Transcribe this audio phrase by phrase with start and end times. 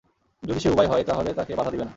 [0.43, 1.89] যদি সে উবাই হয় তাহলে তাকে বাধা দিবে না।